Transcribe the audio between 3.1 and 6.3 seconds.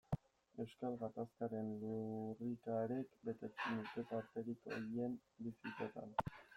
betetzen dute tarterik horien bizitzetan.